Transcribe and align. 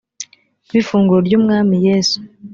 b 0.71 0.73
ifunguro 0.79 1.19
ry 1.27 1.33
umwami 1.39 1.75
yesu 1.87 2.17